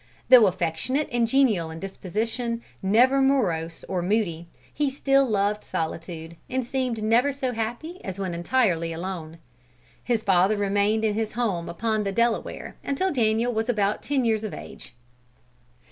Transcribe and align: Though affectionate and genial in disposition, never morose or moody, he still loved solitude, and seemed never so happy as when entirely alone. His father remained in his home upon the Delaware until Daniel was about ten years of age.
Though 0.29 0.47
affectionate 0.47 1.07
and 1.11 1.27
genial 1.27 1.69
in 1.69 1.79
disposition, 1.79 2.63
never 2.81 3.21
morose 3.21 3.83
or 3.83 4.01
moody, 4.01 4.47
he 4.73 4.89
still 4.89 5.27
loved 5.29 5.63
solitude, 5.63 6.37
and 6.49 6.65
seemed 6.65 7.03
never 7.03 7.31
so 7.31 7.51
happy 7.53 8.03
as 8.03 8.17
when 8.17 8.33
entirely 8.33 8.91
alone. 8.93 9.37
His 10.03 10.23
father 10.23 10.57
remained 10.57 11.05
in 11.05 11.13
his 11.13 11.33
home 11.33 11.69
upon 11.69 12.03
the 12.03 12.11
Delaware 12.11 12.77
until 12.83 13.11
Daniel 13.13 13.53
was 13.53 13.69
about 13.69 14.01
ten 14.01 14.25
years 14.25 14.43
of 14.43 14.55
age. 14.55 14.95